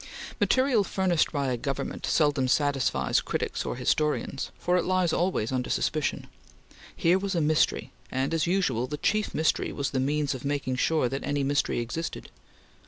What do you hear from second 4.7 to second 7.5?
it lies always under suspicion. Here was a